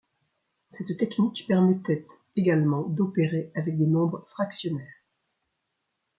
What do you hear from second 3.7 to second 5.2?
des nombres fractionnaires.